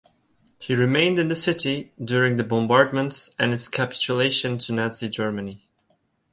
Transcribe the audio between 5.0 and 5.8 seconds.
Germany.